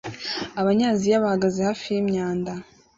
[0.59, 2.51] Abanyaziya bahagaze hafi yimyanda